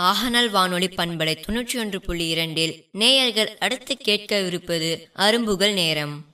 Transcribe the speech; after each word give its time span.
ஆகநல் 0.00 0.50
வானொலி 0.50 0.88
பண்பலை 0.96 1.36
தொன்னூற்றி 1.46 1.78
ஒன்று 1.78 2.00
புள்ளி 2.00 2.28
இரண்டில் 2.28 2.84
நேயர்கள் 2.92 3.50
அடுத்து 3.60 3.96
கேட்கவிருப்பது 4.04 4.96
அரும்புகள் 5.14 5.72
நேரம். 5.72 6.24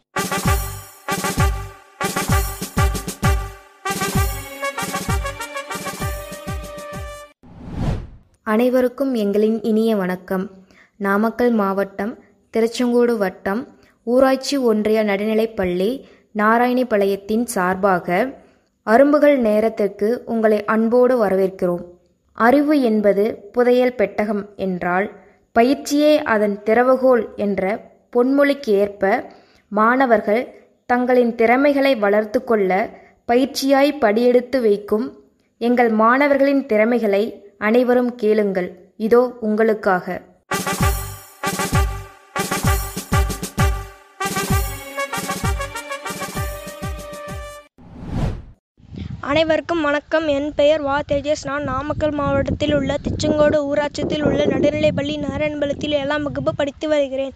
அனைவருக்கும் 8.43 9.14
எங்களின் 9.14 9.59
இனிய 9.62 9.96
வணக்கம். 9.96 10.50
நாமக்கல் 10.96 11.50
மாவட்டம் 11.50 12.24
திருச்செங்கோடு 12.50 13.16
வட்டம் 13.16 13.79
ஊராட்சி 14.04 14.56
ஒன்றிய 14.56 15.04
நடுநிலைப்பள்ளி 15.04 16.04
நாராயணிபாளையத்தின் 16.38 17.44
சார்பாக 17.44 18.34
அரும்புகள் 18.82 19.36
நேரத்திற்கு 19.36 20.22
உங்களை 20.26 20.64
அன்போடு 20.64 21.26
வரவேற்கிறோம். 21.26 21.91
அறிவு 22.38 22.80
என்பது 22.80 23.24
புதையல் 23.52 23.94
பெட்டகம் 23.94 24.45
என்றால் 24.56 25.09
பயிற்சியே 25.52 26.23
அதன் 26.23 26.62
திறவுகோல் 26.62 27.24
என்ற 27.36 27.62
பொன்மொழிக்கு 28.16 28.73
ஏற்ப 28.82 29.32
மாணவர்கள் 29.73 30.42
தங்களின் 30.87 31.34
திறமைகளை 31.34 31.96
வளர்த்து 31.96 32.45
கொள்ள 32.45 32.73
பயிற்சியாய் 33.26 33.92
படியெடுத்து 34.00 34.60
வைக்கும் 34.60 35.06
எங்கள் 35.60 35.90
மாணவர்களின் 35.90 36.66
திறமைகளை 36.66 37.23
அனைவரும் 37.59 38.14
கேளுங்கள். 38.14 38.68
இதோ 38.96 39.37
உங்களுக்காக. 39.40 40.06
அனைவருக்கும் 49.22 49.82
வணக்கம். 49.82 50.28
என் 50.28 50.52
பெயர் 50.54 50.80
வா. 50.80 51.00
தேஜஸ். 51.12 51.42
நான் 51.42 51.62
நாமக்கல் 51.62 52.10
மாவட்டத்தில் 52.10 52.74
உள்ள 52.74 52.96
திருச்செங்கோடு 52.96 53.58
ஊராட்சியில் 53.64 54.22
உள்ள 54.22 54.46
நடுநிலைப்பள்ளி 54.46 55.14
நாராயணபலத்தில் 55.18 55.90
ஏழாம் 55.90 56.22
வகுப்பு 56.22 56.54
படித்து 56.54 56.88
வருகிறேன். 56.88 57.32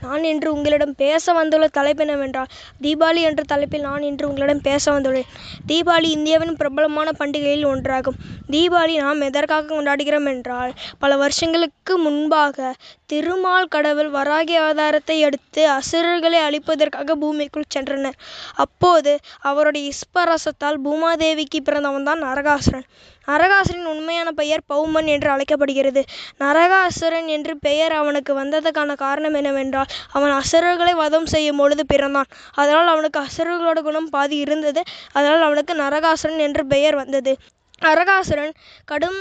நான் 0.00 0.24
இன்று 0.24 0.52
உங்களிடம் 0.52 0.94
பேச 0.94 1.32
வந்துள்ள 1.32 1.68
தலைப்பு 1.68 2.06
என்னவென்றால் 2.06 2.46
தீபாவளி 2.82 3.20
என்ற 3.20 3.42
தலைப்பில் 3.46 3.80
நான் 3.80 4.02
இன்று 4.02 4.28
உங்களிடம் 4.28 4.60
பேச 4.60 5.00
வந்துள்ளேன். 5.00 5.28
தீபாவளி 5.72 6.10
இந்தியாவின் 6.10 6.56
பிரபலமான 6.56 7.10
பண்டிகையில் 7.18 7.66
ஒன்றாகும். 7.66 8.18
தீபாவளி 8.50 8.96
நாம் 8.96 9.20
எதற்காக 9.20 9.74
கொண்டாடுகிறோம் 9.74 10.26
என்றால் 10.26 10.72
பல 10.98 11.16
வருஷங்களுக்கு 11.16 11.98
முன்பாக 11.98 12.74
திருமால் 13.08 13.68
கடவுள் 13.68 14.08
வராகி 14.10 14.54
அவதாரத்தை 14.58 15.16
எடுத்து 15.18 15.62
அசுரர்களை 15.70 16.38
அழிப்பதற்காக 16.38 17.14
பூமிக்குள் 17.14 17.72
சென்றனர். 17.74 18.16
அப்போது 18.54 19.12
அவருடைய 19.40 19.92
இஸ்பரசத்தால் 19.92 20.78
பூமாதேவிக்கு 20.84 21.60
பிறந்தவன் 21.62 22.02
தான் 22.02 22.22
நரகாசுரன். 22.22 22.86
நரகாசுரன் 23.28 23.88
உண்மையான 23.92 24.28
பெயர் 24.32 24.66
பௌமன் 24.68 25.06
என்று 25.06 25.28
அழைக்கப்படுகிறது. 25.30 26.02
நரகாசுரன் 26.40 27.28
என்று 27.28 27.54
பெயர் 27.58 27.92
அவனுக்கு 27.92 28.34
வந்ததற்கான 28.34 28.96
காரணம் 28.96 29.34
என்னவென்றால் 29.34 29.92
அவன் 30.12 30.34
அசுரர்களை 30.40 30.94
வதம் 30.94 31.26
செய்யும் 31.26 31.56
பொழுது 31.56 31.84
பிறந்தான். 31.86 32.30
அதனால் 32.54 32.86
அவனுக்கு 32.86 33.20
அசுரர்களோட 33.20 33.80
குணம் 33.82 34.10
பாதி 34.10 34.36
இருந்தது. 34.36 34.82
அதனால் 35.12 35.42
அவனுக்கு 35.42 35.74
நரகாசுரன் 35.74 36.44
என்று 36.48 36.64
பெயர் 36.66 36.94
வந்தது. 36.94 37.34
நரகாசுரன் 37.82 38.52
கடும் 38.84 39.18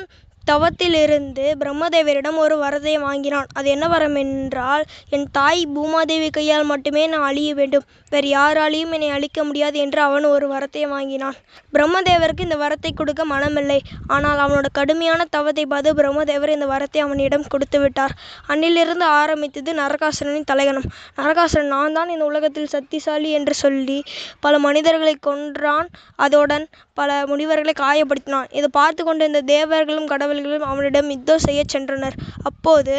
தவத்திலிருந்து 0.49 1.45
பிரம்மதேவரிடம் 1.61 2.39
ஒரு 2.43 2.55
வரத்தை 2.63 2.95
வாங்கினான். 3.05 3.47
அது 3.57 3.67
என்ன 3.75 3.85
வரம் 3.93 4.17
என்றால் 4.23 4.83
என் 5.15 5.27
தாய் 5.37 5.61
பூமாதேவி 5.75 6.29
கையால் 6.37 6.67
மட்டுமே 6.71 7.03
நான் 7.13 7.27
அழிய 7.29 7.51
வேண்டும். 7.59 7.85
வேறு 8.13 8.27
யாராலையும் 8.35 8.93
என்னை 8.95 9.09
அழிக்க 9.15 9.39
முடியாது 9.47 9.77
என்று 9.83 9.99
அவன் 10.07 10.25
ஒரு 10.33 10.47
வரத்தை 10.53 10.83
வாங்கினான். 10.93 11.37
பிரம்மதேவருக்கு 11.73 12.47
இந்த 12.47 12.57
வரத்தை 12.63 12.91
கொடுக்க 12.93 13.21
மனமில்லை. 13.31 13.79
ஆனால் 14.15 14.41
அவனோட 14.43 14.67
கடுமையான 14.79 15.25
தவத்தை 15.35 15.65
பார்த்து 15.73 15.95
பிரம்மதேவர் 15.99 16.55
இந்த 16.55 16.67
வரத்தை 16.73 17.01
அவனிடம் 17.05 17.47
கொடுத்து 17.53 17.79
விட்டார். 17.83 18.15
அன்னிலிருந்து 18.53 19.07
ஆரம்பித்தது 19.21 19.73
நரகாசுரனின் 19.81 20.49
தலைகணம். 20.51 20.87
நரகாசுரன் 21.19 21.73
நான் 21.75 21.97
தான் 21.97 22.13
இந்த 22.15 22.25
உலகத்தில் 22.31 22.73
சக்திசாலி 22.75 23.31
என்று 23.39 23.55
சொல்லி 23.63 23.99
பல 24.45 24.53
மனிதர்களை 24.67 25.15
கொன்றான். 25.29 25.89
அதோடன் 26.25 26.67
பல 26.99 27.09
முனிவர்களை 27.31 27.75
காயப்படுத்தினான். 27.83 28.49
இதை 28.57 28.69
பார்த்து 28.79 29.03
இந்த 29.29 29.41
தேவர்களும் 29.53 30.11
கடவுள் 30.11 30.34
கடவுள்களும் 30.35 30.69
அவனிடம் 30.71 31.09
யுத்தம் 31.13 31.43
செய்ய 31.45 31.61
சென்றனர். 31.73 32.15
அப்போது 32.49 32.93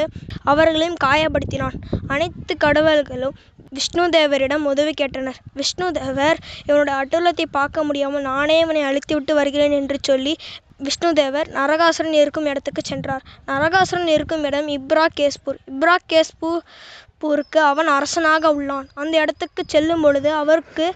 அவர்களையும் 0.52 1.00
காயப்படுத்தினான். 1.04 1.76
அனைத்து 2.12 2.54
கடவுள்களும் 2.64 3.34
விஷ்ணு 3.76 4.04
தேவரிடம் 4.16 4.64
உதவி 4.72 4.92
கேட்டனர். 5.00 5.38
விஷ்ணு 5.58 5.86
தேவர் 5.98 6.38
இவனோட 6.68 6.90
அட்டுலத்தை 7.00 7.46
பார்க்க 7.58 7.84
முடியாமல் 7.88 8.26
நானே 8.30 8.56
இவனை 8.64 8.82
அழித்து 8.90 9.14
விட்டு 9.16 9.32
வருகிறேன் 9.40 9.74
என்று 9.80 9.98
சொல்லி 10.10 10.32
விஷ்ணு 10.86 11.10
தேவர் 11.20 11.48
நரகாசுரன் 11.58 12.16
இருக்கும் 12.22 12.48
இடத்துக்கு 12.52 12.82
சென்றார். 12.90 13.22
நரகாசுரன் 13.50 14.10
இருக்கும் 14.16 14.44
இடம் 14.48 14.68
இப்ரா 14.76 15.06
கேஸ்பூர் 15.18 15.58
இப்ரா 15.72 15.96
கேஸ்பூர் 16.12 16.62
பூருக்கு 17.22 17.58
அவன் 17.72 17.88
அரசனாக 17.96 18.48
உள்ளான். 18.56 18.88
அந்த 19.02 19.14
இடத்துக்கு 19.22 19.62
செல்லும் 19.74 20.02
பொழுது 20.06 20.30
அவருக்கு 20.40 20.86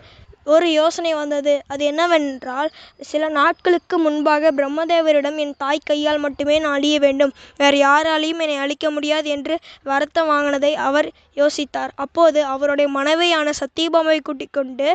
ஒரு 0.47 0.73
யோசனை 0.73 1.15
வந்தது. 1.15 1.61
அது 1.67 1.85
என்னவென்றால் 1.85 2.71
சில 3.01 3.29
நாட்களுக்கு 3.29 3.99
முன்பாக 3.99 4.53
பிரம்மதேவரிடம் 4.53 5.37
என் 5.37 5.55
தாய் 5.59 5.81
கையால் 5.85 6.19
மட்டுமே 6.19 6.59
நான் 6.59 6.73
அழிய 6.73 6.99
வேண்டும். 6.99 7.33
வேறு 7.57 7.79
யாராலையும் 7.79 8.41
என்னை 8.41 8.57
அழிக்க 8.57 8.91
முடியாது 8.91 9.29
என்று 9.29 9.59
வருத்தம் 9.83 10.31
வாங்கினதை 10.31 10.73
அவர் 10.73 11.09
யோசித்தார். 11.37 11.93
அப்போது 11.95 12.45
அவருடைய 12.45 12.91
மனைவியான 12.91 13.51
சத்தியபாமை 13.61 14.21
கூட்டிக் 14.23 14.53
கொண்டு 14.53 14.89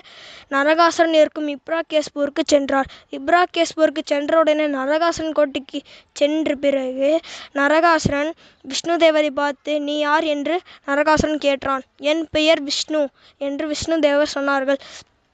நரகாசுரன் 0.51 1.13
இருக்கும் 1.13 1.47
இப்ராகேஸ்பூருக்கு 1.47 2.43
சென்றார். 2.45 2.89
இப்ராகேஸ்பூருக்கு 3.11 4.03
சென்றவுடனே 4.05 4.67
நரகாசுரன் 4.67 5.31
கோட்டைக்கு 5.31 5.81
சென்ற 6.13 6.55
பிறகு 6.55 7.11
நரகாசுரன் 7.53 8.31
விஷ்ணு 8.65 8.95
தேவரை 8.95 9.29
பார்த்து 9.29 9.81
நீ 9.81 9.97
யார்? 9.97 10.23
என்று 10.23 10.55
நரகாசுரன் 10.87 11.37
கேட்டான். 11.37 11.81
என் 12.03 12.27
பெயர் 12.31 12.61
விஷ்ணு 12.61 13.01
என்று 13.41 13.67
விஷ்ணு 13.67 13.99
தேவர் 13.99 14.33
சொன்னார்கள். 14.33 14.79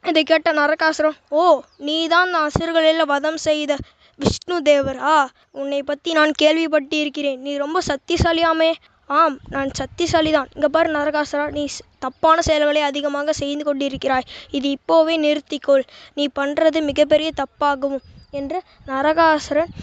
இதை 0.10 0.22
கேட்ட 0.30 0.50
நரகாசுரம் 0.60 1.18
ஓ 1.40 1.44
நீதான் 1.88 2.32
அசுரர்களில் 2.46 3.10
வதம் 3.12 3.40
செய்த 3.48 3.72
விஷ்ணு 4.20 4.56
தேவரா? 4.70 5.14
உன்னை 5.60 5.80
பற்றி 5.90 6.10
நான் 6.20 6.34
கேள்விப்பட்டிருக்கிறேன். 6.42 7.40
நீ 7.46 7.52
ரொம்ப 7.64 7.80
சக்திசாலியாமே. 7.90 8.72
ஆம் 9.20 9.36
நான் 9.54 9.72
சக்திசாலி 9.80 10.32
தான் 10.36 10.50
இங்கே 10.56 10.70
பாரு 10.76 10.90
நரகாசுரா 10.98 11.46
நீ 11.56 11.64
தப்பான 12.06 12.38
செயல்களை 12.48 12.82
அதிகமாக 12.90 13.34
செய்து 13.40 13.64
கொண்டிருக்கிறாய். 13.68 14.28
இது 14.58 14.68
இப்போவே 14.78 15.16
நிறுத்திக்கொள். 15.26 15.84
நீ 16.18 16.26
பண்ணுறது 16.40 16.82
மிகப்பெரிய 16.90 17.32
தப்பாகும் 17.42 17.98
என்று 18.40 18.60
நரகாசுரன் 18.92 19.74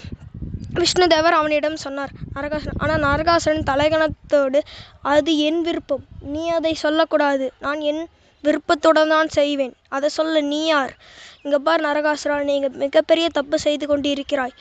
விஷ்ணுதேவர் 0.81 1.39
அவனிடம் 1.41 1.79
சொன்னார். 1.85 2.13
நரகாசுரன் 2.37 2.81
ஆனால் 2.85 3.03
நரகாசுரன் 3.09 3.67
தலைகணத்தோடு 3.71 4.61
அது 5.15 5.33
என் 5.49 5.61
விருப்பம். 5.69 6.05
நீ 6.35 6.45
அதை 6.59 6.73
சொல்லக்கூடாது. 6.85 7.47
நான் 7.67 7.83
என் 7.93 8.03
விருப்பத்துடன் 8.47 9.15
தான் 9.15 9.31
செய்வேன். 9.39 9.75
அதை 9.97 10.09
சொல்ல 10.19 10.41
நீ 10.53 10.61
யார்? 10.73 10.93
இங்கே 11.45 11.59
பார் 11.69 11.87
நரகாசுரா 11.89 12.37
நீங்கள் 12.51 12.77
மிகப்பெரிய 12.85 13.29
தப்பு 13.39 13.57
செய்து 13.65 13.87
கொண்டு 13.93 14.11
இருக்கிறாய் 14.17 14.55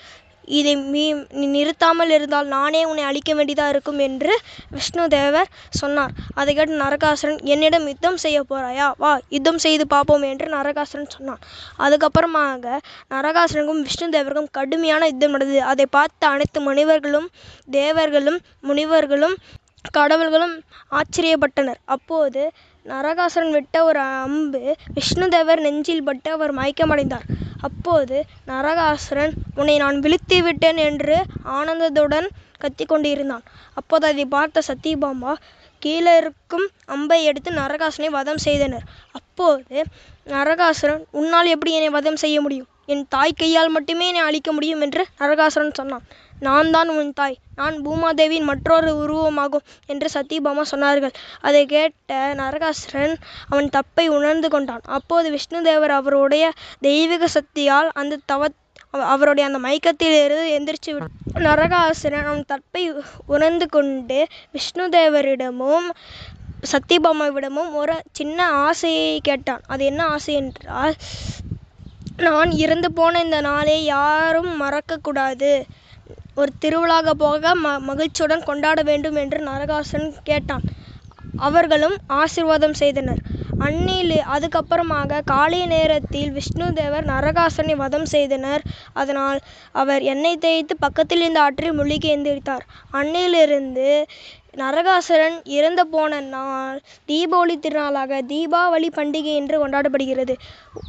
இதை 0.57 0.73
மீ 0.91 1.01
நீ 1.38 1.45
நிறுத்தாமல் 1.55 2.11
இருந்தால் 2.16 2.47
நானே 2.53 2.81
உன்னை 2.89 3.03
அழிக்க 3.07 3.31
வேண்டியதாக 3.37 3.73
இருக்கும் 3.73 3.99
என்று 4.05 4.33
விஷ்ணு 4.75 5.05
தேவர் 5.16 5.49
சொன்னார். 5.79 6.13
அதை 6.39 6.51
கேட்டு 6.57 6.75
நரகாசுரன் 6.83 7.41
என்னிடம் 7.53 7.87
யுத்தம் 7.91 8.19
செய்ய 8.23 8.37
போறாயா? 8.51 8.87
வா 9.03 9.11
யுத்தம் 9.35 9.59
செய்து 9.66 9.85
பார்ப்போம் 9.93 10.25
என்று 10.29 10.47
நரகாசுரன் 10.55 11.11
சொன்னான். 11.16 11.41
அதுக்கப்புறமாக 11.85 12.77
நரகாசுரனுக்கும் 13.16 13.83
விஷ்ணுதேவருக்கும் 13.87 14.51
கடுமையான 14.59 15.09
யுத்தம் 15.11 15.35
நடந்தது. 15.35 15.61
அதை 15.73 15.87
பார்த்த 15.97 16.29
அனைத்து 16.35 16.61
மனிதர்களும் 16.69 17.27
தேவர்களும் 17.79 18.39
முனிவர்களும் 18.69 19.35
கடவுள்களும் 19.97 20.55
ஆச்சரியப்பட்டனர். 20.99 21.81
அப்போது 21.95 22.41
நரகாசுரன் 22.91 23.53
விட்ட 23.55 23.77
ஒரு 23.89 24.01
அம்பு 24.25 24.61
விஷ்ணுதேவர் 24.97 25.61
நெஞ்சில் 25.65 26.05
பட்டு 26.07 26.29
அவர் 26.35 26.53
மயக்கமடைந்தார். 26.59 27.25
அப்போது 27.67 28.17
நரகாசுரன் 28.51 29.33
உன்னை 29.59 29.75
நான் 29.83 29.97
விழுத்தி 30.05 30.37
விட்டேன் 30.47 30.79
என்று 30.87 31.15
ஆனந்தத்துடன் 31.57 32.27
கத்திக்கொண்டிருந்தான் 32.63 33.45
அப்போது 33.79 34.05
அதை 34.11 34.25
பார்த்த 34.35 34.63
சத்தியபாமா 34.69 35.34
கீழே 35.81 36.13
இருக்கும் 36.22 36.66
அம்பை 36.95 37.19
எடுத்து 37.29 37.49
நரகாசுரனை 37.51 38.09
வதம் 38.17 38.41
செய்தனர். 38.45 38.85
அப்போது 39.19 39.83
நரகாசுரன் 40.33 41.03
உன்னால் 41.19 41.53
எப்படி 41.55 41.73
என்னை 41.79 41.91
வதம் 41.97 42.22
செய்ய 42.23 42.37
முடியும்? 42.45 42.69
என் 42.93 43.03
தாய் 43.13 43.40
கையால் 43.41 43.73
மட்டுமே 43.75 44.05
என்னை 44.11 44.23
அழிக்க 44.29 44.49
முடியும் 44.57 44.83
என்று 44.85 45.01
நரகாசுரன் 45.22 45.78
சொன்னான். 45.79 46.05
நான் 46.39 46.69
தான் 46.72 46.89
உன் 46.89 47.13
தாய். 47.13 47.37
நான் 47.55 47.75
பூமாதேவியின் 47.85 48.49
மற்றொரு 48.49 48.89
உருவமாகும் 49.03 49.66
என்று 49.85 50.07
சத்தியபாமா 50.13 50.63
சொன்னார்கள். 50.72 51.13
அதை 51.41 51.63
கேட்ட 51.66 52.11
நரகாசுரன் 52.41 53.16
அவன் 53.49 53.69
தப்பை 53.69 54.05
உணர்ந்து 54.17 54.49
கொண்டான். 54.49 54.84
அப்போது 54.97 55.28
விஷ்ணுதேவர் 55.35 55.93
அவருடைய 55.99 56.45
தெய்வீக 56.81 57.28
சக்தியால் 57.37 57.89
அந்த 57.93 58.22
தவ 58.25 58.49
அவருடைய 59.13 59.45
அந்த 59.49 59.59
மயக்கத்திலிருந்து 59.59 60.45
எந்திரிச்சு 60.57 60.91
விட்டார் 60.91 61.45
நரகாசுரன் 61.47 62.28
அவன் 62.29 62.45
தப்பை 62.53 62.83
உணர்ந்து 63.25 63.66
கொண்டு 63.69 64.19
விஷ்ணுதேவரிடமும் 64.53 65.87
சத்தியபாமாவிடமும் 66.72 67.72
ஒரு 67.79 67.95
சின்ன 68.11 68.40
ஆசையை 68.67 69.11
கேட்டான். 69.19 69.63
அது 69.67 69.83
என்ன 69.85 70.01
ஆசை 70.05 70.33
என்றால் 70.33 70.95
நான் 72.28 72.51
இறந்து 72.63 72.90
போன 72.91 73.19
இந்த 73.19 73.40
நாளை 73.41 73.75
யாரும் 73.85 74.53
மறக்கக்கூடாது. 74.61 75.51
ஒரு 76.37 76.51
திருவிழாக 76.59 77.13
போக 77.16 77.53
ம 77.55 77.67
மகிழ்ச்சியுடன் 77.81 78.43
கொண்டாட 78.43 78.79
வேண்டும் 78.84 79.16
என்று 79.16 79.39
நரகாசுரன் 79.47 80.11
கேட்டான். 80.23 80.66
அவர்களும் 81.39 81.95
ஆசீர்வாதம் 82.19 82.75
செய்தனர். 82.81 83.22
அன்னிலே 83.59 84.19
அதுக்கப்புறமாக 84.35 85.22
காலை 85.25 85.61
நேரத்தில் 85.66 86.31
விஷ்ணு 86.31 86.66
தேவர் 86.73 87.05
நரகாசுரனை 87.05 87.75
வதம் 87.75 88.07
செய்தனர். 88.13 88.63
அதனால் 88.93 89.39
அவர் 89.73 90.03
எண்ணெய் 90.13 90.41
தேய்த்து 90.45 90.75
பக்கத்தில் 90.78 91.22
இருந்த 91.22 91.41
ஆற்றில் 91.41 91.78
முழுகி 91.79 92.09
எந்திரித்தார். 92.16 92.66
அன்னிலிருந்து 92.93 93.90
நரகாசுரன் 94.57 95.35
இறந்து 95.57 95.83
போன 95.87 96.19
நாள் 96.29 96.78
தீபாவளி 97.09 97.55
திருநாளாக 97.57 98.22
தீபாவளி 98.31 98.90
பண்டிகை 98.95 99.33
என்று 99.41 99.57
கொண்டாடப்படுகிறது. 99.59 100.35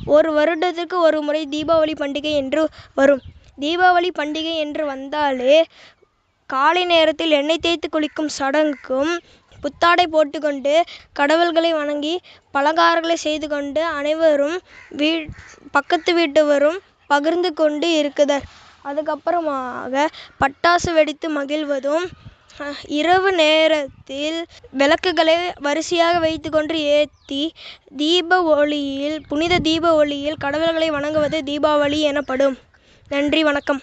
ஒரு 0.09 0.31
வருடத்திற்கு 0.33 0.99
ஒரு 1.01 1.21
முறை 1.23 1.43
தீபாவளி 1.51 1.97
பண்டிகை 1.99 2.35
என்று 2.43 2.63
வரும். 2.95 3.23
தீபாவளி 3.59 4.11
பண்டிகை 4.19 4.55
என்று 4.57 4.85
வந்தாலே 4.85 5.57
காலை 6.51 6.83
நேரத்தில் 6.85 7.31
எண்ணெய் 7.31 7.65
தேய்த்து 7.65 7.89
குளிக்கும் 7.89 8.31
சடங்குக்கும் 8.39 9.13
புத்தாடை 9.61 10.05
போட்டுக்கொண்டு 10.07 10.75
கடவுள்களை 11.13 11.71
வணங்கி 11.73 12.15
பலகாரங்களை 12.55 13.17
செய்து 13.25 13.47
கொண்டு 13.49 13.81
அனைவரும் 13.99 14.57
வீ 14.99 15.11
பக்கத்து 15.73 16.13
வீட்டவரும் 16.13 16.79
பகிர்ந்து 17.11 17.51
கொண்டு 17.53 17.89
இருக்குதர் 17.99 18.47
அதுக்கப்புறமாக 18.85 20.07
பட்டாசு 20.41 20.91
வெடித்து 20.93 21.29
மகிழ்வதும் 21.29 22.07
இரவு 22.99 23.31
நேரத்தில் 23.33 24.39
விளக்குகளை 24.73 25.37
வரிசையாக 25.61 26.15
வைத்துக்கொண்டு 26.19 26.79
ஏற்றி 26.95 27.43
தீப 27.97 28.41
ஒளியில் 28.55 29.19
புனித 29.29 29.59
தீப 29.59 29.93
ஒளியில் 29.95 30.41
கடவுள்களை 30.45 30.89
வணங்குவது 30.91 31.41
தீபாவளி 31.43 32.01
எனப்படும். 32.11 32.57
நன்றி 33.09 33.43
வணக்கம். 33.43 33.81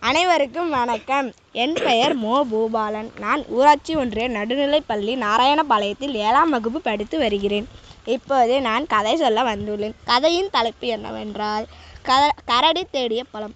அனைவருக்கும் 0.00 0.70
வணக்கம். 0.70 1.32
என் 1.52 1.72
பெயர் 1.72 2.18
மோ. 2.18 2.44
பூபாலன். 2.52 3.10
நான் 3.18 3.46
ஊராட்சி 3.46 3.96
ஒன்றிய 3.96 4.28
நடுநிலைப்பள்ளி 4.28 5.16
நாராயணபாளையத்தில் 5.16 6.12
ஏழாம் 6.12 6.50
வகுப்பு 6.50 6.80
படித்து 6.80 7.18
வருகிறேன். 7.18 7.68
இப்போது 8.04 8.60
நான் 8.60 8.86
கதை 8.86 9.16
சொல்ல 9.16 9.54
வந்துள்ளேன். 9.54 9.92
கதையின் 10.04 10.48
தலைப்பு 10.50 10.86
என்னவென்றால் 10.86 11.66
க 12.02 12.34
கரடி 12.44 12.84
தேடிய 12.84 13.24
பழம். 13.24 13.54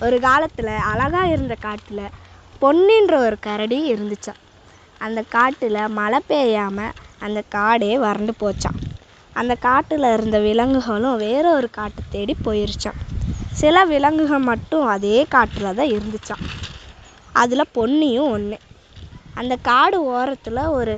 ஒரு 0.00 0.20
காலத்தில் 0.20 0.66
அழகா 0.66 1.24
இருந்த 1.24 1.54
காட்டில் 1.54 2.14
பொன்னின்ற 2.60 3.16
ஒரு 3.16 3.36
கரடி 3.40 3.92
இருந்துச்சான் 3.92 4.48
அந்த 5.00 5.20
காட்டில் 5.30 5.80
மழை 5.94 6.18
பெய்யாமல் 6.26 6.94
அந்த 7.22 7.40
காடே 7.54 7.92
வறண்டு 8.02 8.32
போச்சாம். 8.40 8.78
அந்த 9.36 9.52
காட்டில் 9.60 10.06
இருந்த 10.14 10.38
விலங்குகளும் 10.46 11.20
வேற 11.24 11.44
ஒரு 11.58 11.68
காட்டை 11.70 12.02
தேடி 12.14 12.34
போயிருச்சாம். 12.46 12.98
சில 13.54 13.76
விலங்குகள் 13.92 14.48
மட்டும் 14.50 14.84
அதே 14.94 15.18
காட்டில் 15.34 15.68
தான் 15.70 15.92
இருந்துச்சாம். 15.94 16.42
அதில் 17.34 17.72
பொன்னியும் 17.74 18.30
ஒன்று 18.34 18.58
அந்த 19.36 19.54
காடு 19.62 19.98
ஓரத்தில் 20.14 20.62
ஒரு 20.78 20.94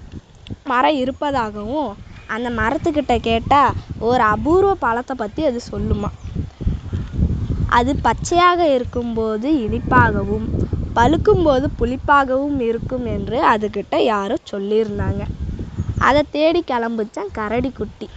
மரம் 0.67 0.99
இருப்பதாகவும் 1.03 1.91
அந்த 2.29 2.49
மரத்துக்கிட்ட 2.59 3.15
கேட்டால் 3.29 3.73
ஒரு 4.09 4.23
அபூர்வ 4.35 4.73
பழத்தை 4.85 5.15
பற்றி 5.17 5.43
அது 5.49 5.61
சொல்லுமா 5.73 6.11
அது 7.69 7.93
பச்சையாக 8.07 8.61
இருக்கும்போது 8.77 9.49
இனிப்பாகவும் 9.65 10.47
பழுக்கும்போது 10.97 11.67
புளிப்பாகவும் 11.79 12.59
இருக்கும் 12.69 13.07
என்று 13.15 13.37
அதுக்கிட்ட 13.53 13.95
யாரோ 14.07 14.37
சொல்லியிருந்தாங்க. 14.53 15.23
அதை 16.01 16.23
தேடி 16.37 16.61
கிளம்புச்சான் 16.65 17.31
கரடி 17.39 17.71
குட்டி 17.73 18.09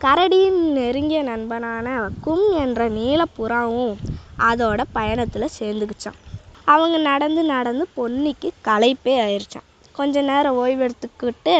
கரடியின் 0.00 0.60
நெருங்கிய 0.76 1.20
நண்பனான 1.28 1.86
கும் 2.24 2.46
என்ற 2.64 2.80
நீலப்புறாவும் 2.98 3.94
அதோட 4.40 4.80
பயணத்தில் 4.92 5.54
சேர்ந்துக்குச்சான். 5.58 6.18
அவங்க 6.66 6.96
நடந்து 7.10 7.42
நடந்து 7.54 7.84
பொன்னிக்கு 7.98 8.48
களைப்பே 8.68 9.14
ஆயிடுச்சான் 9.26 9.66
கொஞ்ச 9.94 10.20
நேரம் 10.30 10.58
ஓய்வெடுத்துக்கிட்டு 10.62 11.54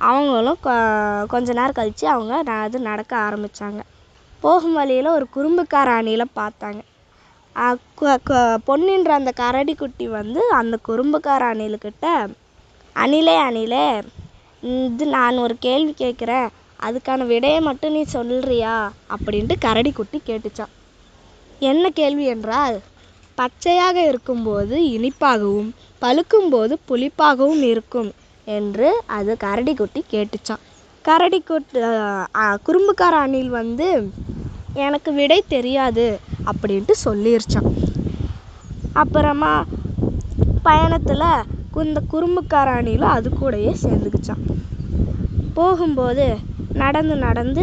அவங்களும் 0.00 0.60
கொஞ்ச 1.32 1.48
நேரம் 1.52 1.78
கழித்து 1.78 2.04
அவங்க 2.14 2.32
அது 2.64 2.78
நடக்க 2.90 3.12
ஆரம்பித்தாங்க 3.26 3.80
போகும் 4.42 4.76
வழியில் 4.78 5.14
ஒரு 5.16 5.26
குறும்புக்கார 5.36 5.88
அணிலை 6.00 6.26
பார்த்தாங்க. 6.34 6.80
பொன்னின்ற 8.68 9.10
அந்த 9.18 9.30
கரடி 9.40 9.74
குட்டி 9.74 10.06
வந்து 10.18 10.40
அந்த 10.58 10.74
குறும்புக்கார 10.88 11.42
அணிலுக்கிட்ட 11.52 12.06
அணிலே 12.96 13.36
அணிலே 13.48 13.84
இது 14.86 15.04
நான் 15.16 15.36
ஒரு 15.38 15.54
கேள்வி 15.66 15.92
கேட்குறேன். 16.00 16.48
அதுக்கான 16.80 17.26
விடையை 17.26 17.60
மட்டும் 17.60 17.94
நீ 17.96 18.02
சொல்றியா? 18.14 18.74
அப்படின்ட்டு 19.14 19.54
கரடி 19.66 19.90
குட்டி 19.92 20.18
கேட்டுச்சான் 20.20 20.72
என்ன 21.60 21.84
கேள்வி 21.90 22.24
என்றால் 22.34 22.76
பச்சையாக 23.38 23.96
இருக்கும்போது 24.10 24.76
இனிப்பாகவும் 24.94 25.70
பழுக்கும்போது 26.02 26.74
புளிப்பாகவும் 26.88 27.62
இருக்கும் 27.72 28.10
என்று 28.46 28.88
அது 29.16 29.32
கரடி 29.44 29.72
குட்டி 29.74 30.00
கேட்டுச்சான் 30.12 30.62
கரடி 31.04 31.40
குட்டி 31.42 31.80
குறும்புக்கார 32.66 33.14
அணில் 33.26 33.52
வந்து 33.60 33.88
எனக்கு 34.76 35.10
விடை 35.12 35.38
தெரியாது. 35.54 36.06
அப்படின்ட்டு 36.50 36.94
சொல்லிருச்சான். 37.04 37.68
அப்புறமா 38.92 39.52
பயணத்தில் 40.62 41.26
இந்த 41.82 42.00
குறும்புக்காராணிலும் 42.12 43.14
அது 43.16 43.28
கூடயே 43.40 43.72
சேர்ந்துக்கிச்சான். 43.82 44.42
போகும்போது 45.54 46.26
நடந்து 46.82 47.14
நடந்து 47.26 47.62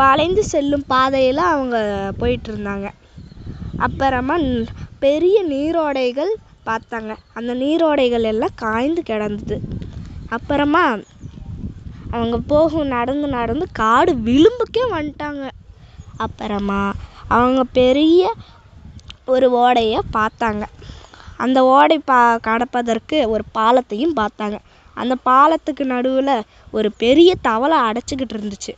வளைந்து 0.00 0.42
செல்லும் 0.44 0.84
பாதையில் 0.86 1.42
அவங்க 1.52 1.76
போயிட்டு 2.18 2.48
இருந்தாங்க. 2.52 2.86
அப்புறமா 3.76 4.36
பெரிய 5.04 5.36
நீரோடைகள் 5.52 6.32
பார்த்தாங்க. 6.66 7.12
அந்த 7.34 7.52
நீரோடைகள் 7.54 8.26
எல்லாம் 8.32 8.58
காய்ந்து 8.64 9.02
கிடந்தது. 9.02 9.56
அப்புறமா 10.28 10.84
அவங்க 12.10 12.36
போகும் 12.52 12.92
நடந்து 12.96 13.28
நடந்து 13.38 13.66
காடு 13.72 14.12
விளிம்புக்கே 14.26 14.84
வந்துட்டாங்க. 14.96 15.44
அப்புறமா 16.16 16.80
அவங்க 17.30 17.60
பெரிய 17.78 18.22
ஒரு 19.26 19.46
ஓடையை 19.62 20.00
பார்த்தாங்க. 20.16 20.64
அந்த 21.38 21.58
ஓடை 21.74 21.98
பா 22.10 22.18
கடப்பதற்கு 22.46 23.16
ஒரு 23.28 23.44
பாலத்தையும் 23.58 24.14
பார்த்தாங்க. 24.20 24.56
அந்த 24.96 25.14
பாலத்துக்கு 25.28 25.84
நடுவில் 25.84 26.34
ஒரு 26.72 26.88
பெரிய 27.02 27.30
தவளை 27.40 27.78
அடைச்சிக்கிட்டு 27.80 28.34
இருந்துச்சு. 28.36 28.72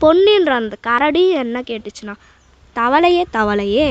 பொன்னின்ற 0.00 0.50
அந்த 0.62 0.76
கரடி 0.80 1.22
என்ன 1.42 1.56
கேட்டுச்சுன்னா 1.60 2.14
தவளையே 2.76 3.24
தவளையே 3.32 3.88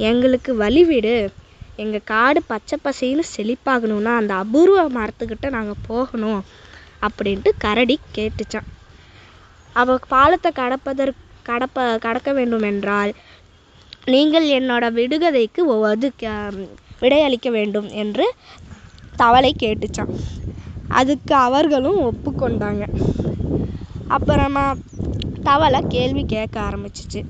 எங்களுக்கு 0.00 0.50
வழி 0.56 0.82
விடு. 0.84 1.16
எங்கள் 1.78 2.08
காடு 2.12 2.40
பச்சை 2.42 2.76
பசேல்னு 2.84 3.24
செழிப்பாகணும்னா 3.34 4.12
அந்த 4.20 4.32
அபூர்வ 4.34 4.82
மரத்துக்கிட்ட 4.96 5.46
நாங்கள் 5.50 5.84
போகணும். 5.86 6.42
அப்படின்ட்டு 7.02 7.50
கரடி 7.58 7.96
கேட்டுச்சான் 8.16 8.68
அவள் 9.76 10.00
பாலத்தை 10.08 10.50
கடப்பதற்கு 10.54 11.23
கடப்ப 11.48 11.98
கடக்க 11.98 12.32
வேண்டுமென்றால் 12.32 13.12
நீங்கள் 14.06 14.46
என்னோட 14.58 14.84
விடுகதைக்கு 14.98 15.60
ஒவ்வொரு 15.74 16.08
விடையளிக்க 17.02 17.48
வேண்டும் 17.50 17.88
என்று 18.02 18.26
தவளை 19.16 19.52
கேட்டுச்சான் 19.62 20.12
அதுக்கு 20.90 21.34
அவர்களும் 21.46 22.00
ஒப்புக்கொண்டாங்க. 22.04 22.84
அப்புறமா 24.08 24.64
தவளை 25.42 25.80
கேள்வி 25.88 26.22
கேட்க 26.24 26.56
ஆரம்பிச்சிச்சு. 26.60 27.20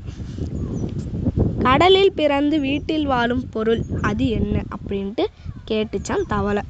கடலில் 1.62 2.12
பிறந்து 2.12 2.56
வீட்டில் 2.60 3.06
வாழும் 3.06 3.44
பொருள் 3.50 3.82
அது 4.02 4.24
என்ன? 4.28 4.56
அப்படின்ட்டு 4.76 5.24
கேட்டுச்சான் 5.70 6.26
தவளை. 6.26 6.62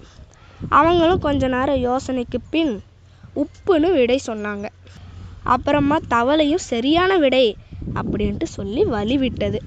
அவங்களும் 0.71 1.25
கொஞ்ச 1.27 1.49
நேரம் 1.49 1.85
யோசனைக்கு 1.89 2.39
பின் 2.51 2.75
உப்புன்னு 3.37 3.89
விடை 3.93 4.19
சொன்னாங்க. 4.27 4.67
அப்புறமா 5.45 5.97
தவளையும் 6.11 6.65
சரியான 6.73 7.17
விடை 7.17 7.57
அப்படின்ட்டு 7.95 8.43
சொல்லி 8.43 8.85
வழி 8.85 9.19
விட்டது 9.19 9.63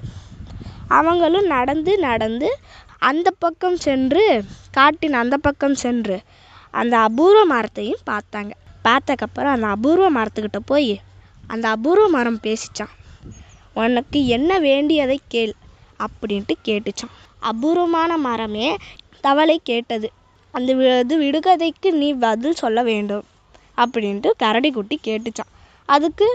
அவங்களும் 0.88 1.46
நடந்து 1.46 1.98
நடந்து 1.98 2.58
அந்த 2.98 3.30
பக்கம் 3.38 3.76
சென்று 3.76 4.44
காட்டின் 4.70 5.12
அந்த 5.12 5.36
பக்கம் 5.36 5.74
சென்று 5.74 6.22
அந்த 6.70 6.98
அபூர்வ 6.98 7.44
மரத்தையும் 7.44 7.98
பார்த்தாங்க. 8.10 8.50
பார்த்தக்கப்புறம் 8.84 9.52
அந்த 9.54 9.66
அபூர்வ 9.66 10.06
மரத்துக்கிட்ட 10.12 10.58
போய் 10.64 11.00
அந்த 11.46 11.68
அபூர்வ 11.68 12.08
மரம் 12.08 12.40
பேசிச்சான். 12.42 12.92
உனக்கு 13.74 14.26
என்ன 14.26 14.58
வேண்டியதை 14.58 15.20
கேள் 15.28 15.52
அப்படின்ட்டு 15.98 16.54
கேட்டுச்சான். 16.64 17.14
அபூர்வமான 17.40 18.18
மரமே 18.18 18.76
தவளை 19.20 19.60
கேட்டது. 19.64 20.10
அந்த 20.54 20.74
வி- 20.74 20.98
இது 20.98 21.20
விடுகதைக்கு 21.22 21.90
நீ 21.92 22.12
பதில் 22.14 22.54
சொல்ல 22.54 22.82
வேண்டும் 22.82 23.24
அப்படின்ட்டு 23.76 24.30
கரடி 24.36 24.70
குட்டி 24.70 25.00
கேட்டுச்சான். 25.04 25.52
அதுக்கு 25.88 26.28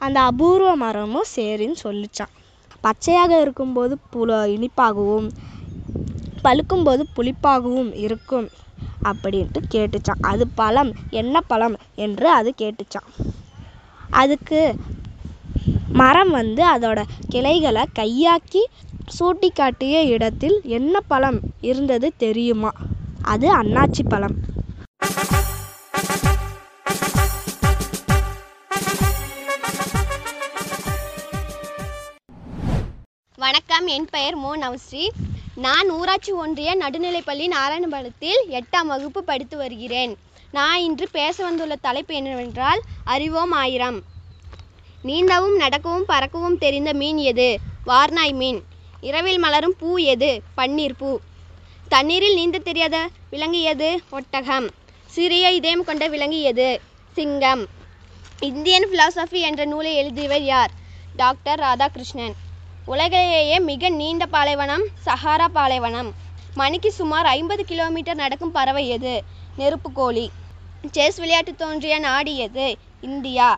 அந்த 0.00 0.18
அபூர்வ 0.28 0.70
மரமும் 0.76 1.30
சரின்னு 1.34 1.78
சொல்லிச்சான். 1.82 2.32
பச்சையாக 2.84 3.32
இருக்கும்போது 3.40 3.94
புல 4.10 4.36
இனிப்பாகவும் 4.54 5.28
பழுக்கும்போது 6.44 7.02
புளிப்பாகவும் 7.16 7.90
இருக்கும் 8.04 8.46
அப்படின்ட்டு 9.04 9.60
கேட்டுச்சான். 9.74 10.22
அது 10.22 10.44
பழம் 10.54 10.90
என்ன 11.12 11.40
பழம் 11.50 11.76
என்று 11.98 12.28
அது 12.30 12.50
கேட்டுச்சான். 12.62 13.08
அதுக்கு 14.12 14.60
மரம் 15.92 16.32
வந்து 16.32 16.62
அதோட 16.74 17.00
கிளைகளை 17.30 17.84
கையாக்கி 17.98 18.62
சூட்டி 19.08 19.48
காட்டிய 19.52 19.98
இடத்தில் 20.14 20.56
என்ன 20.78 21.00
பழம் 21.06 21.38
இருந்தது 21.62 22.08
தெரியுமா? 22.16 22.72
அது 23.24 23.46
அன்னாச்சி 23.56 24.02
பழம். 24.08 24.36
வணக்கம் 33.38 33.86
என் 33.86 34.06
பெயர் 34.10 34.38
மோ 34.38 34.50
நவஸ்ரீ. 34.60 35.08
நான் 35.54 35.90
ஊராட்சி 35.90 36.32
ஒன்றிய 36.32 36.76
நடுநிலைப்பள்ளி 36.76 37.48
நாராயணபுரத்தில் 37.48 38.40
எட்டாம் 38.48 38.86
வகுப்பு 38.86 39.24
படித்து 39.24 39.56
வருகிறேன். 39.56 40.18
நான் 40.50 40.78
இன்று 40.78 41.08
பேச 41.12 41.44
வந்துள்ள 41.44 41.76
தலைப்பு 41.76 42.14
என்னவென்றால் 42.14 42.80
அறிவோம் 43.04 43.52
ஆயிரம். 43.52 44.02
நீந்தவும் 45.04 45.56
நடக்கவும் 45.56 46.04
பறக்கவும் 46.08 46.58
தெரிந்த 46.58 46.92
மீன் 46.92 47.16
எது? 47.16 47.58
வார்நாய் 47.86 48.34
மீன். 48.34 48.62
இரவில் 49.00 49.38
மலரும் 49.38 49.76
பூ 49.78 49.96
எது? 49.98 50.42
பன்னீர் 50.56 50.98
பூ. 50.98 51.18
தண்ணீரில் 51.88 52.34
நீந்த 52.34 52.58
தெரியாத 52.58 53.08
விலங்கு 53.30 53.60
எது? 53.60 54.00
ஒட்டகம். 54.10 54.70
சிறிய 55.06 55.52
இதயம் 55.52 55.84
கொண்ட 55.84 56.08
விலங்கு 56.08 56.40
எது? 56.40 56.80
சிங்கம். 57.12 57.66
இந்தியன் 58.40 58.88
ஃபிலாசபி 58.88 59.40
என்ற 59.40 59.64
நூலை 59.64 59.94
எழுதியவர் 59.94 60.42
யார்? 60.42 60.70
டாக்டர் 61.16 61.60
ராதாகிருஷ்ணன். 61.60 62.32
உலகிலேயே 62.88 63.60
மிக 63.60 63.88
நீண்ட 63.88 64.26
பாலைவனம் 64.26 64.84
சஹாரா 65.06 65.46
பாலைவனம். 65.48 66.10
மணிக்கு 66.54 66.92
சுமார் 66.92 67.26
ஐம்பது 67.26 67.64
கிலோமீட்டர் 67.64 68.14
நடக்கும் 68.14 68.52
பறவை 68.52 68.88
எது? 68.88 69.22
நெருப்புக்கோழி 69.58 70.26
செஸ் 70.90 71.16
விளையாட்டு 71.16 71.54
தோன்றிய 71.54 71.98
நாடு 71.98 72.36
எது? 72.36 72.76
இந்தியா. 73.00 73.48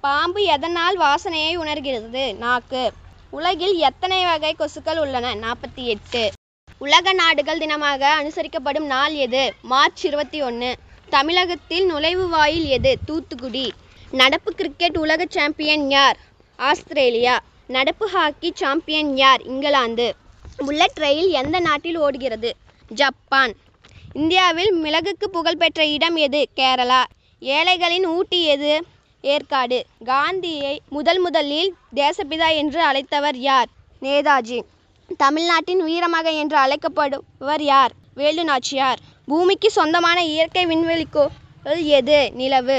பாம்பு 0.00 0.42
எதனால் 0.44 0.98
வாசனையை 0.98 1.54
உணர்கிறது? 1.54 2.34
நாக்கு. 2.34 2.92
உலகில் 3.30 3.76
எத்தனை 3.78 4.24
வகை 4.24 4.54
கொசுக்கள் 4.58 4.98
உள்ளன? 4.98 5.34
நாற்பத்தி 5.34 5.84
எட்டு. 5.94 6.30
உலக 6.78 7.12
நாடுகள் 7.12 7.58
தினமாக 7.58 8.02
அனுசரிக்கப்படும் 8.20 8.88
நாள் 8.94 9.14
எது? 9.26 9.54
மார்ச் 9.62 10.04
இருபத்தி 10.04 10.42
ஒன்று 10.42 10.70
தமிழகத்தில் 11.10 11.86
நுழைவு 11.86 12.28
வாயில் 12.28 12.64
எது? 12.64 12.98
தூத்துக்குடி. 13.04 13.72
நடப்பு 14.10 14.52
கிரிக்கெட் 14.52 14.98
உலக 14.98 15.26
சாம்பியன் 15.28 15.90
யார்? 15.90 16.18
ஆஸ்திரேலியா. 16.56 17.36
நடப்பு 17.68 18.08
ஹாக்கி 18.08 18.52
சாம்பியன் 18.54 19.16
யார்? 19.16 19.42
இங்கிலாந்து. 19.42 20.14
புல்லட் 20.56 20.98
ரயில் 20.98 21.30
எந்த 21.30 21.60
நாட்டில் 21.60 21.96
ஓடுகிறது? 21.96 22.56
ஜப்பான். 22.90 23.54
இந்தியாவில் 24.12 24.74
மிளகுக்கு 24.82 25.24
புகழ்பெற்ற 25.32 25.86
இடம் 25.86 26.16
எது? 26.16 26.48
கேரளா. 26.56 27.04
ஏழைகளின் 27.42 28.06
ஊட்டி 28.06 28.44
எது? 28.44 28.84
ஏற்காடு. 29.22 29.84
காந்தியை 30.04 30.80
முதல் 30.88 31.18
முதலில் 31.18 31.74
தேசப்பிதா 31.94 32.48
என்று 32.56 32.80
அழைத்தவர் 32.92 33.36
யார்? 33.36 33.68
நேதாஜி. 34.02 34.60
தமிழ்நாட்டின் 35.16 35.82
வீரமக 35.82 36.34
என்று 36.34 36.58
அழைக்கப்படுவர் 36.58 37.62
யார்? 37.62 37.92
வேலு 38.14 38.44
நாச்சியார் 38.44 38.98
பூமிக்கு 39.24 39.70
சொந்தமான 39.70 40.24
இயற்கை 40.24 40.66
விண்வெளிக்கோள் 40.66 41.84
எது? 42.00 42.32
நிலவு. 42.32 42.78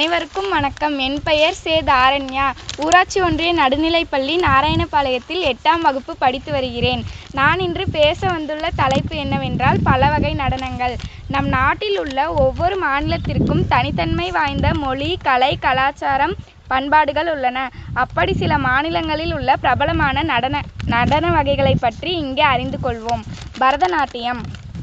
அனைவருக்கும் 0.00 0.48
வணக்கம். 0.48 0.94
என் 0.98 1.16
பெயர் 1.22 1.54
சே. 1.54 1.74
தாரண்யா. 1.82 2.44
ஊராட்சி 2.76 3.18
ஒன்றிய 3.20 3.50
நடுநிலைப்பள்ளி 3.54 4.34
நாராயணபாளையத்தில் 4.44 5.42
எட்டாம் 5.42 5.80
வகுப்பு 5.80 6.12
படித்து 6.16 6.50
வருகிறேன். 6.52 7.02
நான் 7.32 7.60
இன்று 7.60 7.84
பேச 7.88 8.20
வந்துள்ள 8.30 8.70
தலைப்பு 8.74 9.16
என்னவென்றால் 9.16 9.78
பல 9.82 10.08
வகை 10.10 10.32
நடனங்கள். 10.34 10.94
நம் 11.28 11.48
நாட்டில் 11.48 11.98
உள்ள 11.98 12.18
ஒவ்வொரு 12.44 12.78
மாநிலத்திற்கும் 12.82 13.62
தனித்தன்மை 13.66 14.28
வாய்ந்த 14.30 14.70
மொழி 14.74 15.10
கலை 15.22 15.52
கலாச்சாரம் 15.58 16.34
பண்பாடுகள் 16.70 17.30
உள்ளன. 17.34 17.58
அப்படி 17.96 18.34
சில 18.34 18.58
மாநிலங்களில் 18.60 19.32
உள்ள 19.32 19.50
பிரபலமான 19.56 20.22
நடன 20.32 20.56
நடன 20.86 21.26
வகைகளை 21.32 21.74
பற்றி 21.78 22.12
இங்கே 22.16 22.46
அறிந்து 22.52 22.80
கொள்வோம். 22.82 23.24
பரதநாட்டியம். 23.56 24.42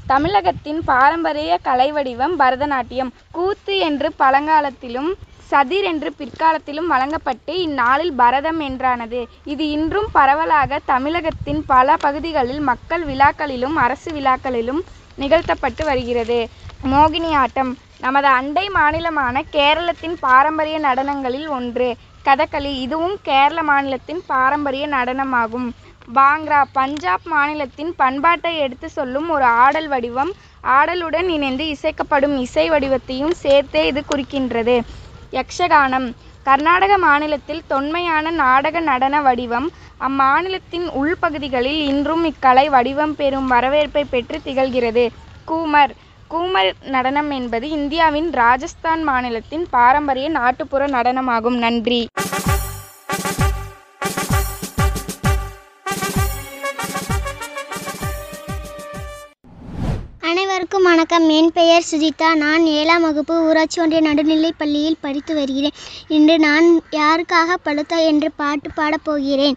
தமிழகத்தின் 0.09 0.81
பாரம்பரிய 0.83 1.53
கலை 1.59 1.87
வடிவம் 1.91 2.35
பரதநாட்டியம். 2.39 3.09
கூத்து 3.31 3.73
என்று 3.87 4.09
பழங்காலத்திலும் 4.19 5.09
சதிர் 5.51 5.83
என்று 5.83 6.09
பிற்காலத்திலும் 6.11 6.87
வழங்கப்பட்டு 6.87 7.53
இந்நாளில் 7.61 8.13
பரதம் 8.15 8.59
என்றானது. 8.59 9.19
இது 9.45 9.65
இன்றும் 9.69 10.09
பரவலாக 10.11 10.79
தமிழகத்தின் 10.85 11.61
பல 11.65 11.97
பகுதிகளில் 11.97 12.61
மக்கள் 12.69 13.03
விழாக்களிலும் 13.05 13.75
அரசு 13.85 14.11
விழாக்களிலும் 14.11 14.81
நிகழ்த்தப்பட்டு 15.17 15.83
வருகிறது. 15.85 16.39
மோகினி 16.83 17.31
ஆட்டம். 17.35 17.71
நமது 17.97 18.27
அண்டை 18.39 18.65
மாநிலமான 18.69 19.35
கேரளத்தின் 19.55 20.17
பாரம்பரிய 20.19 20.77
நடனங்களில் 20.79 21.47
ஒன்று. 21.57 21.87
கதகளி. 22.25 22.71
இதுவும் 22.85 23.17
கேரள 23.21 23.59
மாநிலத்தின் 23.63 24.21
பாரம்பரிய 24.25 24.85
நடனமாகும். 24.87 25.67
பாங்க்ரா 26.07 26.59
பஞ்சாப் 26.71 27.25
மாநிலத்தின் 27.25 27.91
பண்பாட்டை 27.97 28.53
எடுத்து 28.57 28.87
சொல்லும் 28.89 29.29
ஒரு 29.29 29.45
ஆடல் 29.63 29.87
வடிவம் 29.87 30.31
ஆடலுடன் 30.63 31.29
இணைந்து 31.29 31.65
இசைக்கப்படும் 31.73 32.35
இசை 32.39 32.65
வடிவத்தையும் 32.69 33.35
சேர்த்தே 33.41 33.81
இது 33.87 34.01
குறிக்கின்றது. 34.05 34.75
யக்ஷகானம். 35.33 36.07
கர்நாடக 36.45 36.93
மாநிலத்தில் 36.99 37.65
தொன்மையான 37.67 38.29
நாடக 38.37 38.79
நடன 38.81 39.15
வடிவம் 39.21 39.67
அம்மாநிலத்தின் 40.01 40.87
உள்பகுதிகளில் 40.99 41.81
இன்றும் 41.87 42.23
இக்கலை 42.25 42.65
வடிவம் 42.69 43.15
பெறும் 43.15 43.47
வரவேற்பை 43.47 44.03
பெற்று 44.05 44.39
திகழ்கிறது. 44.45 45.05
கூமர். 45.47 45.93
கூமர் 46.31 46.71
நடனம் 46.87 47.31
என்பது 47.31 47.65
இந்தியாவின் 47.71 48.29
ராஜஸ்தான் 48.33 49.03
மாநிலத்தின் 49.03 49.65
பாரம்பரிய 49.69 50.29
நாட்டுப்புற 50.31 50.83
நடனமாகும். 50.89 51.57
நன்றி. 51.59 52.01
வணக்கம். 61.09 61.29
என் 61.29 61.51
பெயர் 61.53 61.85
சுஜிதா. 61.91 62.29
நான் 62.35 62.63
ஏழாம் 62.65 63.01
வகுப்பு 63.01 63.35
ஊராட்சி 63.41 63.81
ஒன்றிய 63.81 63.99
நடுநிலைப் 64.01 64.57
பள்ளியில் 64.57 64.97
படித்து 65.01 65.35
வருகிறேன். 65.35 65.75
இன்று 66.07 66.39
நான் 66.39 66.65
யாருக்காக 66.91 67.55
பழுத்தாய் 67.63 68.07
என்று 68.07 68.31
பாட்டு 68.35 68.69
பாடப் 68.75 69.03
போகிறேன். 69.03 69.55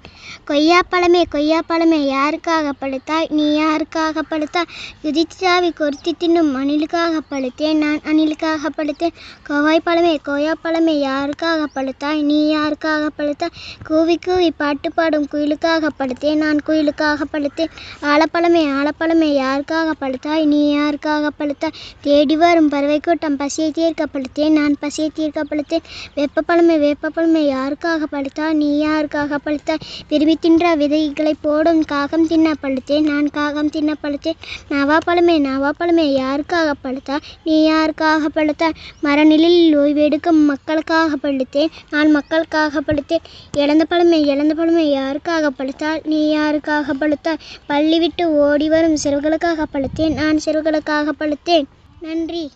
கொய்யாப்பழமே 0.50 1.22
கொய்யாப்பழமே 1.30 1.98
யாருக்காக 2.06 2.72
பழுத்தாய் 2.80 3.26
நீ 3.30 3.46
யாருக்காக 3.60 4.22
பழுத்தாய் 4.30 4.70
குதிச்சாவி 5.02 5.72
கொருத்தி 5.72 6.14
தின்னும் 6.18 6.52
அணிலுக்காக 6.54 7.20
பழுத்தேன் 7.30 7.76
நான் 7.76 8.00
அணிலுக்காக 8.04 8.72
பழுத்தேன் 8.76 9.16
கோவாய் 9.48 9.84
பழமே 9.84 10.94
யாருக்காக 11.02 11.66
பழுத்தாய் 11.74 12.22
நீ 12.22 12.38
யாருக்காக 12.54 13.10
பழுத்தாய் 13.16 13.56
கூவி 13.82 14.18
கூவி 14.18 14.50
பாட்டு 14.52 14.92
பாடும் 14.92 15.28
குயிலுக்காக 15.32 15.92
பழுத்தேன் 15.98 16.38
நான் 16.38 16.60
குயிலுக்காக 16.66 17.28
பழுத்தேன் 17.32 17.74
ஆலப்பழமே 18.02 18.64
ஆலப்பழமே 18.72 19.30
யாருக்காக 19.34 19.90
பழுத்தாய் 20.00 20.44
நீ 20.44 20.74
யாருக்காக 20.74 21.26
பழுத்த 21.40 21.70
தேடி 22.00 22.36
வரும் 22.36 22.68
பறவை 22.68 22.98
கூட்டம் 23.00 23.36
பசியை 23.36 23.70
தீர்க்க 23.70 24.06
பழுத்தேன் 24.14 24.56
நான் 24.58 24.76
பசியை 24.80 25.10
தீர்க்க 25.14 25.44
பழுத்தேன் 25.50 25.84
வெப்பப்பழமை 26.16 26.76
வெப்பப்பழமை 26.86 27.42
யாருக்காக 27.54 28.08
பழுத்தாய்? 28.12 28.56
நீ 28.62 28.68
யாருக்காக 28.86 29.38
பழுத்தாய்? 29.44 29.82
விரும்பி 30.08 30.34
தின்ற 30.40 30.74
விதைகளை 30.74 31.34
போடும் 31.40 31.82
காகம் 31.84 32.26
தின்ன 32.26 32.52
பழுத்தேன். 32.62 33.02
நான் 33.02 33.28
காகம் 33.30 33.68
தின்ன 33.68 33.90
பழுத்தேன். 34.02 34.38
நவாப்பழமே 34.70 35.36
நவாப்பழமே 35.46 36.06
யாருக்காக 36.20 36.70
பழுத்தாய்? 36.84 37.24
நீ 37.44 37.56
யாருக்காக 37.70 38.30
பழுத்தாய்? 38.34 38.76
மரநிலையில் 39.02 39.76
ஓய்வெடுக்கும் 39.78 40.40
மக்களுக்காக 40.44 41.18
பழுத்தேன். 41.22 41.70
நான் 41.90 42.10
மக்களுக்காக 42.10 42.80
பழுத்தேன். 42.80 43.24
இழந்த 43.56 43.84
பழமை 43.84 44.20
இழந்த 44.26 44.54
பழமை 44.54 44.86
யாருக்காக 44.98 45.50
பழுத்தாய்? 45.58 46.02
நீ 46.04 46.20
யாருக்காக 46.36 46.96
பழுத்தாய்? 47.00 47.40
பள்ளி 47.66 47.98
விட்டு 47.98 48.24
ஓடி 48.40 48.68
வரும் 48.68 48.96
சிறுவர்களுக்காக 49.04 49.66
பழுத்தேன். 49.72 50.14
நான் 50.20 50.40
சிறுவர்களுக்காக 50.44 51.16
கொடுத்தேன் 51.30 51.64
நன்றி. 52.00 52.50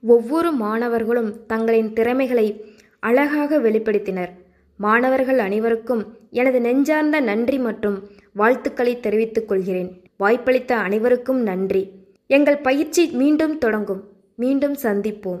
ஒவ்வொரு 0.00 0.52
மாணவர்களும் 0.52 1.46
தங்களின் 1.46 1.92
திறமைகளை 1.92 2.64
அழகாக 3.00 3.58
வெளிப்படுத்தினர். 3.58 4.32
மாணவர்கள் 4.76 5.38
அனைவருக்கும் 5.38 6.16
எனது 6.30 6.60
நெஞ்சார்ந்த 6.60 7.20
நன்றி 7.20 7.58
மற்றும் 7.58 8.10
வாழ்த்துக்களை 8.32 9.00
தெரிவித்துக் 9.00 9.48
கொள்கிறேன். 9.48 10.02
வாய்ப்பளித்த 10.16 10.76
அனைவருக்கும் 10.76 11.42
நன்றி. 11.42 11.90
எங்கள் 12.26 12.58
பயிற்சி 12.58 13.06
மீண்டும் 13.06 13.58
தொடங்கும். 13.58 14.02
மீண்டும் 14.34 14.76
சந்திப்போம். 14.82 15.40